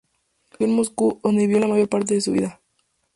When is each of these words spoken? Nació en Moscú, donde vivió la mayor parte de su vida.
Nació 0.53 0.65
en 0.65 0.73
Moscú, 0.75 1.19
donde 1.23 1.41
vivió 1.45 1.59
la 1.59 1.67
mayor 1.67 1.87
parte 1.87 2.15
de 2.15 2.21
su 2.21 2.31
vida. 2.31 2.59